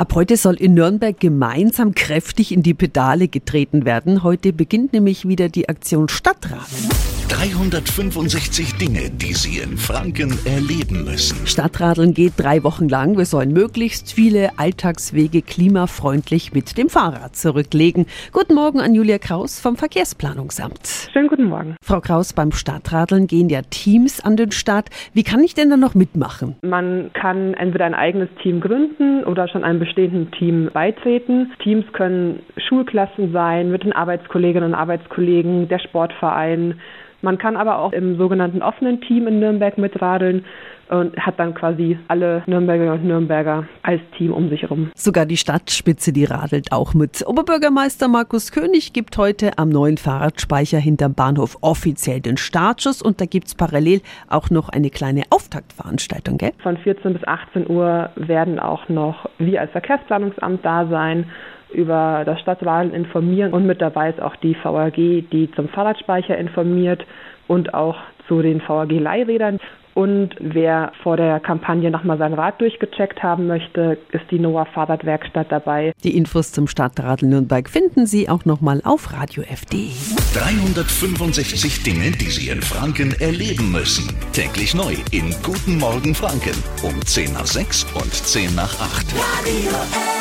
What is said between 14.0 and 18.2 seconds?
viele Alltagswege klimafreundlich mit dem Fahrrad zurücklegen.